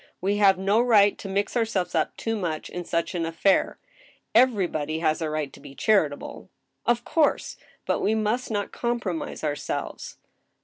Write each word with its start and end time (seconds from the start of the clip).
"We 0.19 0.37
have 0.37 0.57
no 0.57 0.81
right 0.81 1.15
to 1.19 1.29
mix 1.29 1.55
ourselves 1.55 1.93
up 1.93 2.17
too 2.17 2.35
much 2.35 2.71
in 2.71 2.85
such 2.85 3.13
an 3.13 3.23
affair."" 3.23 3.77
Everybody 4.43 4.97
has 4.97 5.21
a 5.21 5.29
right 5.29 5.53
to 5.53 5.59
be 5.59 5.75
charitable."" 5.75 6.49
Of 6.87 7.05
course; 7.05 7.55
but 7.85 7.99
we 7.99 8.15
must 8.15 8.49
not 8.49 8.71
compromise 8.71 9.43
ourselves." 9.43 10.17